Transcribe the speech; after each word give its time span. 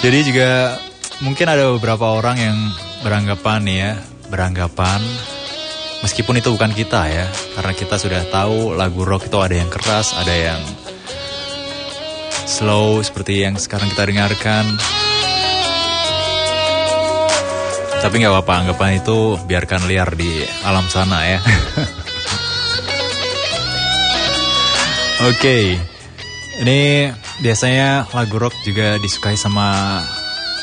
Jadi 0.00 0.32
juga 0.32 0.80
mungkin 1.20 1.44
ada 1.44 1.76
beberapa 1.76 2.16
orang 2.16 2.40
yang 2.40 2.56
beranggapan 3.04 3.62
ya, 3.68 3.90
beranggapan 4.32 5.04
meskipun 6.00 6.40
itu 6.40 6.48
bukan 6.56 6.72
kita 6.72 7.04
ya, 7.04 7.28
karena 7.28 7.72
kita 7.76 8.00
sudah 8.00 8.24
tahu 8.32 8.72
lagu 8.72 9.04
rock 9.04 9.28
itu 9.28 9.36
ada 9.36 9.60
yang 9.60 9.68
keras, 9.68 10.16
ada 10.16 10.32
yang 10.32 10.60
slow 12.48 13.04
seperti 13.04 13.44
yang 13.44 13.60
sekarang 13.60 13.92
kita 13.92 14.08
dengarkan. 14.08 14.64
Tapi 18.00 18.14
nggak 18.16 18.32
apa-apa, 18.32 18.54
anggapan 18.64 19.04
itu 19.04 19.36
biarkan 19.44 19.84
liar 19.84 20.16
di 20.16 20.48
alam 20.64 20.88
sana 20.88 21.28
ya. 21.28 21.44
Oke, 25.28 25.36
okay. 25.36 25.64
ini 26.64 27.12
biasanya 27.40 28.04
lagu 28.12 28.36
rock 28.36 28.52
juga 28.62 29.00
disukai 29.00 29.36
sama 29.36 30.00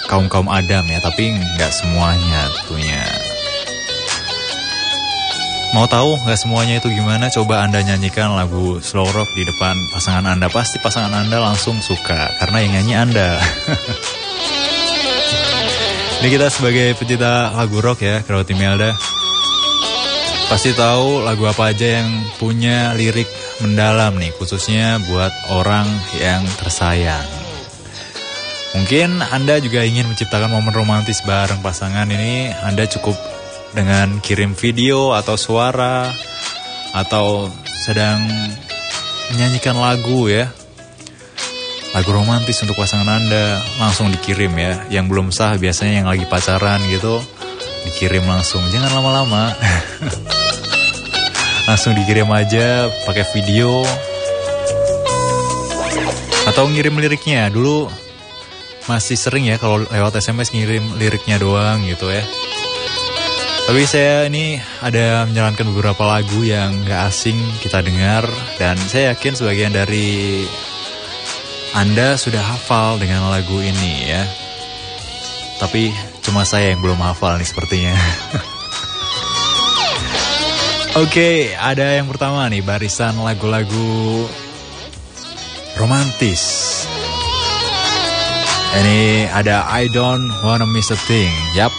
kaum-kaum 0.08 0.48
Adam 0.48 0.86
ya, 0.88 1.02
tapi 1.02 1.34
nggak 1.34 1.74
semuanya 1.74 2.48
tentunya. 2.62 3.04
Mau 5.76 5.84
tahu 5.84 6.16
nggak 6.24 6.40
semuanya 6.40 6.80
itu 6.80 6.88
gimana? 6.94 7.28
Coba 7.28 7.68
Anda 7.68 7.84
nyanyikan 7.84 8.32
lagu 8.34 8.80
slow 8.80 9.10
rock 9.12 9.28
di 9.36 9.44
depan 9.44 9.76
pasangan 9.92 10.24
Anda. 10.32 10.48
Pasti 10.48 10.80
pasangan 10.80 11.12
Anda 11.12 11.44
langsung 11.44 11.84
suka, 11.84 12.32
karena 12.40 12.58
yang 12.64 12.72
nyanyi 12.80 12.94
Anda. 12.96 13.30
Ini 16.18 16.34
kita 16.34 16.50
sebagai 16.50 16.98
pecinta 16.98 17.54
lagu 17.54 17.78
rock 17.78 18.02
ya, 18.02 18.26
Krauti 18.26 18.58
Melda. 18.58 18.96
Pasti 20.48 20.72
tahu 20.74 21.22
lagu 21.22 21.44
apa 21.46 21.76
aja 21.76 22.02
yang 22.02 22.10
punya 22.40 22.96
lirik 22.96 23.28
mendalam 23.64 24.18
nih, 24.18 24.34
khususnya 24.38 25.02
buat 25.10 25.34
orang 25.54 25.88
yang 26.18 26.46
tersayang. 26.62 27.26
Mungkin 28.78 29.24
Anda 29.34 29.58
juga 29.58 29.82
ingin 29.82 30.06
menciptakan 30.06 30.54
momen 30.54 30.76
romantis 30.76 31.26
bareng 31.26 31.64
pasangan 31.66 32.06
ini, 32.12 32.54
Anda 32.54 32.86
cukup 32.86 33.18
dengan 33.74 34.22
kirim 34.22 34.54
video 34.54 35.18
atau 35.18 35.34
suara, 35.34 36.14
atau 36.94 37.50
sedang 37.86 38.22
menyanyikan 39.34 39.78
lagu 39.78 40.30
ya, 40.30 40.52
lagu 41.98 42.10
romantis 42.14 42.62
untuk 42.62 42.78
pasangan 42.78 43.10
Anda 43.10 43.58
langsung 43.82 44.14
dikirim 44.14 44.54
ya. 44.54 44.86
Yang 44.94 45.06
belum 45.10 45.28
sah 45.34 45.58
biasanya 45.58 46.06
yang 46.06 46.08
lagi 46.10 46.30
pacaran 46.30 46.84
gitu 46.92 47.18
dikirim 47.88 48.28
langsung. 48.28 48.62
Jangan 48.70 48.92
lama-lama. 48.94 49.54
langsung 51.68 51.92
dikirim 51.92 52.32
aja 52.32 52.88
pakai 53.04 53.28
video 53.36 53.84
atau 56.48 56.64
ngirim 56.72 56.96
liriknya. 56.96 57.52
Dulu 57.52 57.92
masih 58.88 59.20
sering 59.20 59.52
ya 59.52 59.60
kalau 59.60 59.84
lewat 59.84 60.24
SMS 60.24 60.56
ngirim 60.56 60.96
liriknya 60.96 61.38
doang 61.38 61.84
gitu 61.84 62.08
ya. 62.08 62.24
Tapi 63.68 63.84
saya 63.84 64.32
ini 64.32 64.56
ada 64.80 65.28
menjalankan 65.28 65.68
beberapa 65.76 66.08
lagu 66.08 66.40
yang 66.40 66.88
gak 66.88 67.12
asing 67.12 67.36
kita 67.60 67.84
dengar 67.84 68.24
dan 68.56 68.80
saya 68.80 69.12
yakin 69.12 69.36
sebagian 69.36 69.76
dari 69.76 70.48
anda 71.76 72.16
sudah 72.16 72.40
hafal 72.40 72.96
dengan 72.96 73.28
lagu 73.28 73.60
ini 73.60 74.08
ya. 74.08 74.24
Tapi 75.60 75.92
cuma 76.24 76.48
saya 76.48 76.72
yang 76.72 76.80
belum 76.80 77.04
hafal 77.04 77.36
nih 77.36 77.50
sepertinya. 77.52 77.96
Oke, 80.98 81.14
okay, 81.14 81.38
ada 81.54 81.94
yang 81.94 82.10
pertama 82.10 82.50
nih 82.50 82.66
barisan 82.66 83.22
lagu-lagu 83.22 84.26
romantis. 85.78 86.42
Ini 88.74 89.30
ada 89.30 89.70
I 89.78 89.94
Don't 89.94 90.26
Wanna 90.42 90.66
Miss 90.66 90.90
a 90.90 90.98
Thing. 90.98 91.30
Yap, 91.54 91.70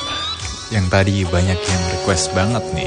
yang 0.70 0.86
tadi 0.86 1.26
banyak 1.26 1.58
yang 1.58 1.82
request 1.98 2.30
banget 2.30 2.62
nih. 2.78 2.86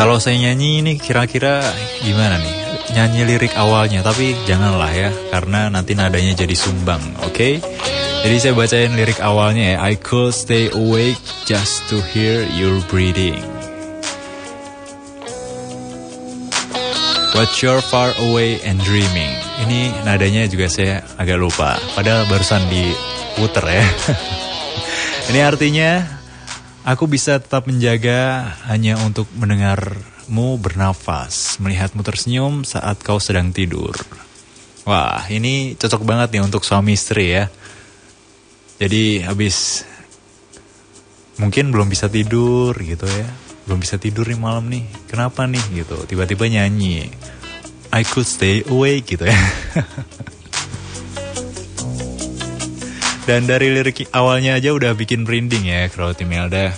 Kalau 0.00 0.16
saya 0.24 0.40
nyanyi 0.40 0.80
ini 0.80 0.96
kira-kira 0.96 1.60
gimana 2.00 2.40
nih? 2.40 2.56
Nyanyi 2.96 3.28
lirik 3.28 3.52
awalnya, 3.60 4.00
tapi 4.00 4.32
janganlah 4.48 4.88
ya, 4.96 5.12
karena 5.28 5.68
nanti 5.68 5.92
nadanya 5.92 6.32
jadi 6.32 6.56
sumbang, 6.56 7.04
oke? 7.28 7.36
Okay? 7.36 7.60
Jadi 8.28 8.44
saya 8.44 8.52
bacain 8.52 8.92
lirik 8.92 9.24
awalnya 9.24 9.72
ya. 9.72 9.76
I 9.80 9.96
could 9.96 10.36
stay 10.36 10.68
awake 10.68 11.16
just 11.48 11.88
to 11.88 12.04
hear 12.12 12.44
your 12.52 12.76
breathing. 12.92 13.40
But 17.32 17.48
you're 17.64 17.80
far 17.80 18.12
away 18.20 18.60
and 18.68 18.84
dreaming. 18.84 19.32
Ini 19.64 20.04
nadanya 20.04 20.44
juga 20.44 20.68
saya 20.68 21.08
agak 21.16 21.40
lupa. 21.40 21.80
Padahal 21.96 22.28
barusan 22.28 22.68
diputer 22.68 23.64
ya. 23.64 23.86
Ini 25.32 25.40
artinya 25.48 26.04
Aku 26.84 27.08
bisa 27.08 27.40
tetap 27.40 27.64
menjaga 27.64 28.48
hanya 28.68 29.00
untuk 29.04 29.24
mendengarmu 29.36 30.60
bernafas, 30.60 31.56
melihatmu 31.64 32.04
tersenyum 32.04 32.64
saat 32.64 33.00
kau 33.00 33.20
sedang 33.20 33.56
tidur. 33.56 33.92
Wah, 34.88 35.20
ini 35.28 35.76
cocok 35.76 36.00
banget 36.00 36.36
nih 36.36 36.44
untuk 36.44 36.64
suami 36.64 36.96
istri 36.96 37.36
ya. 37.36 37.52
Jadi 38.78 39.26
habis 39.26 39.82
mungkin 41.38 41.74
belum 41.74 41.90
bisa 41.90 42.06
tidur 42.06 42.74
gitu 42.78 43.06
ya. 43.06 43.26
Belum 43.66 43.82
bisa 43.82 43.98
tidur 43.98 44.24
nih 44.30 44.38
malam 44.38 44.70
nih. 44.70 44.86
Kenapa 45.10 45.44
nih 45.50 45.62
gitu? 45.74 45.98
Tiba-tiba 46.06 46.46
nyanyi. 46.46 47.10
I 47.90 48.02
could 48.06 48.26
stay 48.26 48.62
awake 48.70 49.18
gitu 49.18 49.26
ya. 49.26 49.34
Dan 53.28 53.44
dari 53.44 53.68
lirik 53.68 54.08
awalnya 54.16 54.56
aja 54.56 54.72
udah 54.72 54.96
bikin 54.96 55.28
merinding 55.28 55.68
ya 55.68 55.92
Crowdy 55.92 56.24
Melda. 56.24 56.72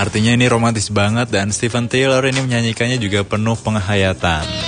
Artinya 0.00 0.32
ini 0.32 0.48
romantis 0.48 0.88
banget 0.88 1.28
dan 1.28 1.52
Stephen 1.52 1.84
Taylor 1.84 2.24
ini 2.24 2.40
menyanyikannya 2.40 2.96
juga 2.96 3.20
penuh 3.20 3.52
penghayatan. 3.60 4.61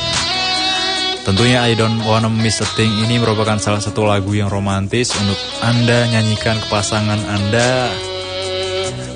Tentunya 1.24 1.64
I 1.64 1.72
Don't 1.72 2.04
Wanna 2.04 2.28
Miss 2.28 2.60
a 2.60 2.68
Thing 2.76 2.92
ini 3.00 3.16
merupakan 3.16 3.56
salah 3.56 3.80
satu 3.80 4.04
lagu 4.04 4.36
yang 4.36 4.52
romantis 4.52 5.08
untuk 5.16 5.40
Anda 5.64 6.04
nyanyikan 6.12 6.60
ke 6.60 6.68
pasangan 6.68 7.16
Anda. 7.16 7.88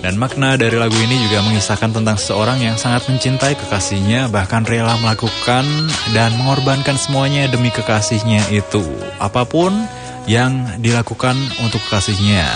Dan 0.01 0.17
makna 0.17 0.57
dari 0.57 0.81
lagu 0.81 0.97
ini 0.97 1.21
juga 1.29 1.45
mengisahkan 1.45 1.93
tentang 1.93 2.17
seorang 2.17 2.65
yang 2.65 2.81
sangat 2.81 3.05
mencintai 3.13 3.61
kekasihnya, 3.61 4.33
bahkan 4.33 4.65
rela 4.65 4.97
melakukan 5.05 5.69
dan 6.17 6.33
mengorbankan 6.41 6.97
semuanya 6.97 7.45
demi 7.45 7.69
kekasihnya 7.69 8.57
itu. 8.57 8.81
Apa 9.21 9.45
pun 9.45 9.77
yang 10.25 10.81
dilakukan 10.81 11.37
untuk 11.61 11.85
kekasihnya. 11.93 12.49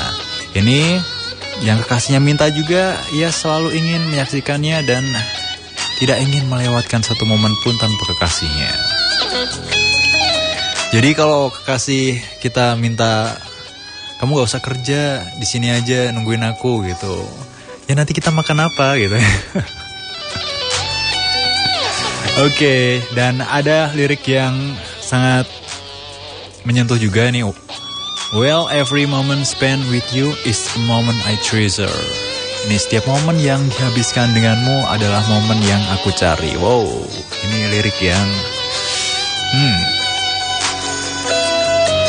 Ini 0.56 0.96
yang 1.60 1.76
kekasihnya 1.84 2.24
minta 2.24 2.48
juga, 2.48 2.96
ia 3.12 3.28
selalu 3.28 3.76
ingin 3.76 4.00
menyaksikannya 4.16 4.80
dan 4.88 5.04
tidak 6.00 6.24
ingin 6.24 6.48
melewatkan 6.48 7.04
satu 7.04 7.28
momen 7.28 7.52
pun 7.60 7.76
tanpa 7.76 8.16
kekasihnya. 8.16 8.91
Jadi 10.92 11.10
kalau 11.16 11.48
kekasih 11.48 12.20
kita 12.44 12.76
minta 12.76 13.32
kamu 14.20 14.38
gak 14.38 14.50
usah 14.54 14.62
kerja 14.62 15.24
di 15.40 15.46
sini 15.48 15.72
aja 15.72 16.12
nungguin 16.12 16.44
aku 16.44 16.84
gitu. 16.84 17.26
Ya 17.88 17.96
nanti 17.98 18.12
kita 18.14 18.30
makan 18.30 18.68
apa 18.68 19.00
gitu. 19.00 19.16
Oke, 22.40 22.56
okay, 22.56 22.84
dan 23.12 23.44
ada 23.44 23.92
lirik 23.92 24.24
yang 24.24 24.56
sangat 25.04 25.44
menyentuh 26.64 26.96
juga 26.96 27.28
nih. 27.28 27.44
Well, 28.32 28.72
every 28.72 29.04
moment 29.04 29.44
spent 29.44 29.84
with 29.92 30.08
you 30.16 30.32
is 30.48 30.64
a 30.72 30.80
moment 30.88 31.20
I 31.28 31.36
treasure. 31.44 31.92
Ini 32.64 32.80
setiap 32.80 33.04
momen 33.04 33.36
yang 33.36 33.60
dihabiskan 33.68 34.32
denganmu 34.32 34.88
adalah 34.88 35.20
momen 35.28 35.60
yang 35.66 35.82
aku 35.92 36.08
cari. 36.16 36.56
Wow, 36.56 36.88
ini 37.44 37.58
lirik 37.74 37.98
yang... 38.00 38.28
Hmm. 39.52 39.80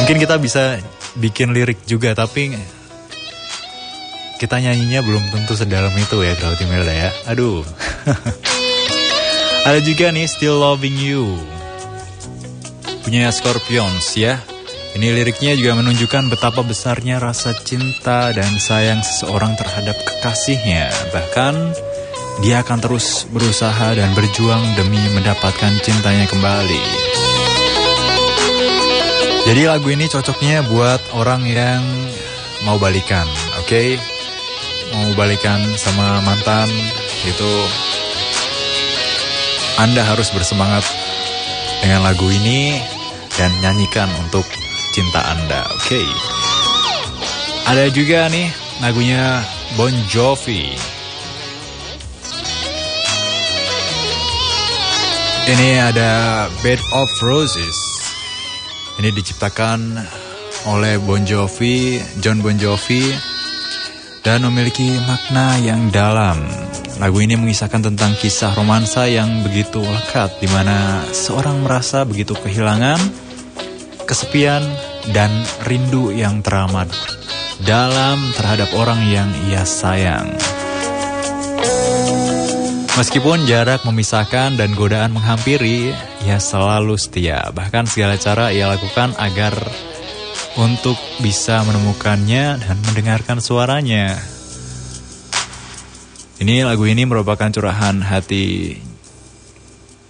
Mungkin 0.03 0.17
kita 0.19 0.35
bisa 0.39 0.79
bikin 1.15 1.51
lirik 1.51 1.83
juga, 1.87 2.11
tapi 2.15 2.55
kita 4.39 4.59
nyanyinya 4.59 4.99
belum 4.99 5.31
tentu 5.31 5.55
sedalam 5.55 5.95
itu 5.95 6.19
ya, 6.19 6.35
Grauti 6.35 6.67
Melda 6.67 6.91
ya. 6.91 7.09
Aduh. 7.31 7.63
Ada 9.67 9.79
juga 9.79 10.11
nih, 10.11 10.27
Still 10.27 10.59
Loving 10.59 10.99
You. 10.99 11.39
Punya 13.07 13.31
Scorpions 13.31 14.11
ya. 14.19 14.43
Ini 14.93 15.15
liriknya 15.15 15.55
juga 15.55 15.79
menunjukkan 15.79 16.29
betapa 16.29 16.61
besarnya 16.61 17.17
rasa 17.17 17.55
cinta 17.55 18.35
dan 18.35 18.51
sayang 18.59 18.99
seseorang 19.01 19.55
terhadap 19.55 19.95
kekasihnya. 20.03 20.91
Bahkan 21.15 21.55
dia 22.43 22.59
akan 22.59 22.77
terus 22.83 23.23
berusaha 23.31 23.95
dan 23.95 24.11
berjuang 24.11 24.75
demi 24.75 24.99
mendapatkan 25.15 25.79
cintanya 25.79 26.27
kembali. 26.27 27.22
Jadi 29.43 29.67
lagu 29.67 29.91
ini 29.91 30.07
cocoknya 30.07 30.63
buat 30.71 31.03
orang 31.19 31.43
yang 31.43 31.83
mau 32.63 32.79
balikan, 32.79 33.27
oke? 33.59 33.67
Okay? 33.67 33.99
Mau 34.95 35.11
balikan 35.19 35.59
sama 35.75 36.23
mantan 36.23 36.71
itu 37.27 37.51
Anda 39.83 40.07
harus 40.07 40.31
bersemangat 40.31 40.87
dengan 41.83 42.07
lagu 42.07 42.23
ini 42.31 42.79
dan 43.35 43.51
nyanyikan 43.59 44.07
untuk 44.23 44.47
cinta 44.95 45.19
Anda. 45.35 45.67
Oke. 45.75 45.99
Okay. 45.99 46.07
Ada 47.67 47.91
juga 47.91 48.31
nih 48.31 48.47
lagunya 48.79 49.43
Bon 49.75 49.91
Jovi. 50.07 50.71
Ini 55.43 55.69
ada 55.91 56.47
Bed 56.63 56.79
of 56.95 57.11
Roses. 57.19 57.92
Ini 58.93 59.09
diciptakan 59.09 59.97
oleh 60.69 61.01
Bon 61.01 61.19
Jovi, 61.25 61.97
John 62.21 62.45
Bon 62.45 62.53
Jovi, 62.53 63.09
dan 64.21 64.45
memiliki 64.45 64.85
makna 65.03 65.57
yang 65.57 65.89
dalam. 65.89 66.39
Lagu 67.01 67.17
ini 67.19 67.33
mengisahkan 67.33 67.89
tentang 67.89 68.13
kisah 68.15 68.53
romansa 68.53 69.09
yang 69.09 69.41
begitu 69.41 69.81
lekat, 69.81 70.37
di 70.37 70.47
mana 70.47 71.01
seorang 71.09 71.65
merasa 71.65 72.05
begitu 72.05 72.37
kehilangan, 72.37 73.01
kesepian, 74.05 74.61
dan 75.09 75.33
rindu 75.65 76.13
yang 76.13 76.39
teramat 76.45 76.87
dalam 77.65 78.21
terhadap 78.37 78.71
orang 78.77 79.01
yang 79.09 79.27
ia 79.49 79.65
sayang. 79.67 80.31
Meskipun 82.93 83.49
jarak 83.49 83.89
memisahkan 83.89 84.53
dan 84.53 84.77
godaan 84.77 85.17
menghampiri, 85.17 85.97
ia 86.29 86.37
selalu 86.37 86.93
setia. 86.93 87.49
Bahkan 87.49 87.89
segala 87.89 88.21
cara 88.21 88.53
ia 88.53 88.69
lakukan 88.69 89.17
agar 89.17 89.57
untuk 90.61 90.93
bisa 91.17 91.65
menemukannya 91.65 92.61
dan 92.61 92.77
mendengarkan 92.85 93.41
suaranya. 93.41 94.13
Ini 96.37 96.69
lagu 96.69 96.85
ini 96.85 97.01
merupakan 97.09 97.49
curahan 97.49 97.97
hati 98.05 98.77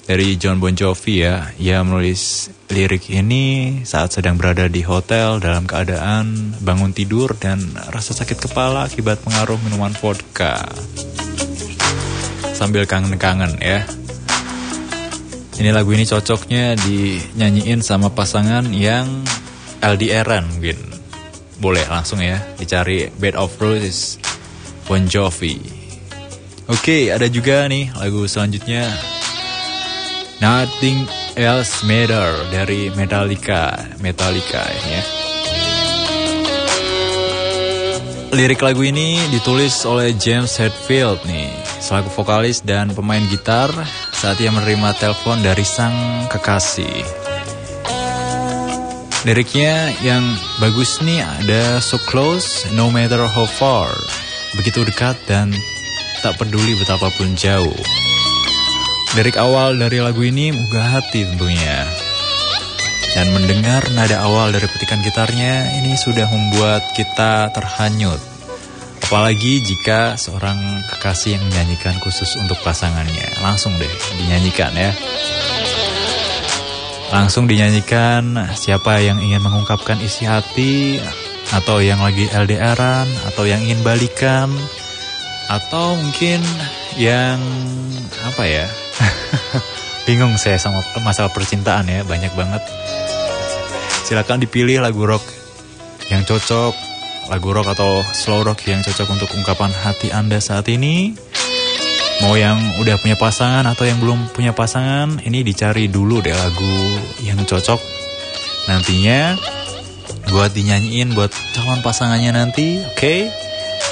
dari 0.03 0.35
John 0.35 0.59
Bon 0.59 0.75
Jovi 0.75 1.23
ya. 1.23 1.55
Ia 1.55 1.87
menulis 1.87 2.51
lirik 2.67 3.07
ini 3.15 3.79
saat 3.87 4.11
sedang 4.11 4.35
berada 4.35 4.67
di 4.67 4.83
hotel 4.83 5.39
dalam 5.39 5.63
keadaan 5.63 6.59
bangun 6.59 6.91
tidur 6.91 7.31
dan 7.39 7.63
rasa 7.95 8.11
sakit 8.11 8.43
kepala 8.43 8.91
akibat 8.91 9.23
pengaruh 9.23 9.55
minuman 9.63 9.95
vodka 9.95 10.67
sambil 12.63 12.87
kangen-kangen 12.87 13.59
ya. 13.59 13.83
Ini 15.59 15.75
lagu 15.75 15.91
ini 15.91 16.07
cocoknya 16.07 16.79
dinyanyiin 16.79 17.83
sama 17.83 18.07
pasangan 18.07 18.71
yang 18.71 19.03
LDRan 19.83 20.47
mungkin. 20.47 20.79
Boleh 21.59 21.83
langsung 21.91 22.23
ya 22.23 22.39
dicari 22.55 23.11
Bed 23.19 23.35
of 23.35 23.51
Roses 23.59 24.15
Bon 24.87 25.03
Jovi. 25.03 25.59
Oke, 26.71 27.11
ada 27.11 27.27
juga 27.27 27.67
nih 27.67 27.91
lagu 27.99 28.23
selanjutnya 28.31 28.87
Nothing 30.39 31.03
Else 31.35 31.83
Matter 31.83 32.47
dari 32.47 32.95
Metallica. 32.95 33.75
Metallica 33.99 34.63
ya. 34.63 35.03
Lirik 38.33 38.65
lagu 38.65 38.81
ini 38.81 39.19
ditulis 39.29 39.85
oleh 39.85 40.09
James 40.17 40.57
Hetfield 40.57 41.21
nih, 41.29 41.53
selaku 41.83 42.23
vokalis 42.23 42.63
dan 42.63 42.95
pemain 42.95 43.19
gitar 43.27 43.67
saat 44.15 44.39
ia 44.39 44.55
menerima 44.55 44.95
telepon 44.95 45.43
dari 45.43 45.67
sang 45.67 46.23
kekasih. 46.31 47.03
Liriknya 49.27 49.91
yang 49.99 50.23
bagus 50.63 51.03
nih 51.03 51.19
ada 51.19 51.83
so 51.83 51.99
close 52.07 52.71
no 52.71 52.87
matter 52.87 53.19
how 53.27 53.43
far. 53.43 53.91
Begitu 54.55 54.87
dekat 54.87 55.19
dan 55.27 55.51
tak 56.23 56.39
peduli 56.39 56.79
betapapun 56.79 57.35
jauh. 57.35 57.75
Lirik 59.19 59.35
awal 59.35 59.75
dari 59.75 59.99
lagu 59.99 60.23
ini 60.23 60.55
menggugah 60.55 60.99
hati 60.99 61.27
tentunya. 61.27 61.83
Dan 63.13 63.29
mendengar 63.29 63.85
nada 63.93 64.25
awal 64.25 64.49
dari 64.49 64.65
petikan 64.65 65.03
gitarnya 65.05 65.69
ini 65.83 65.93
sudah 65.99 66.25
membuat 66.31 66.81
kita 66.97 67.53
terhanyut. 67.53 68.32
Apalagi 69.03 69.61
jika 69.61 70.15
seorang 70.15 70.83
kekasih 70.89 71.37
yang 71.37 71.43
menyanyikan 71.45 71.95
khusus 72.01 72.33
untuk 72.39 72.57
pasangannya. 72.63 73.29
Langsung 73.43 73.75
deh 73.77 73.89
dinyanyikan 74.17 74.73
ya. 74.73 74.91
Langsung 77.13 77.45
dinyanyikan 77.45 78.49
siapa 78.57 78.97
yang 79.03 79.21
ingin 79.21 79.43
mengungkapkan 79.43 80.01
isi 80.01 80.25
hati 80.25 80.97
atau 81.53 81.77
yang 81.83 82.01
lagi 82.01 82.25
LDRan 82.33 83.05
atau 83.29 83.45
yang 83.45 83.61
ingin 83.61 83.85
balikan 83.85 84.49
atau 85.51 85.93
mungkin 85.99 86.41
yang 86.97 87.37
apa 88.25 88.43
ya? 88.47 88.65
Bingung 90.09 90.35
saya 90.41 90.57
sama 90.57 90.81
masalah 91.05 91.29
percintaan 91.29 91.85
ya, 91.85 92.01
banyak 92.03 92.33
banget 92.33 92.63
silakan 94.03 94.43
dipilih 94.43 94.83
lagu 94.83 95.07
rock 95.07 95.23
yang 96.11 96.27
cocok, 96.27 96.75
lagu 97.31 97.55
rock 97.55 97.71
atau 97.71 98.03
slow 98.11 98.43
rock 98.43 98.65
yang 98.67 98.83
cocok 98.83 99.07
untuk 99.13 99.29
ungkapan 99.35 99.71
hati 99.71 100.11
Anda 100.11 100.43
saat 100.43 100.67
ini. 100.67 101.15
Mau 102.23 102.39
yang 102.39 102.55
udah 102.79 102.95
punya 102.99 103.19
pasangan 103.19 103.67
atau 103.67 103.83
yang 103.83 103.99
belum 103.99 104.31
punya 104.31 104.55
pasangan, 104.55 105.19
ini 105.27 105.43
dicari 105.43 105.91
dulu 105.91 106.23
deh 106.23 106.31
lagu 106.31 106.77
yang 107.25 107.39
cocok. 107.43 107.79
Nantinya 108.71 109.35
buat 110.31 110.55
dinyanyiin 110.55 111.11
buat 111.17 111.35
calon 111.51 111.83
pasangannya 111.83 112.31
nanti, 112.31 112.79
oke? 112.79 112.95
Okay? 112.95 113.27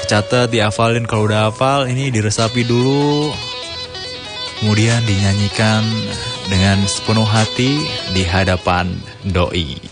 Catat, 0.08 0.48
dihafalin 0.48 1.04
kalau 1.04 1.28
udah 1.28 1.52
hafal, 1.52 1.84
ini 1.84 2.08
diresapi 2.08 2.64
dulu. 2.64 3.28
Kemudian 4.60 5.02
dinyanyikan 5.04 5.82
dengan 6.48 6.80
sepenuh 6.86 7.26
hati 7.26 7.82
di 8.16 8.22
hadapan 8.24 8.96
doi. 9.26 9.91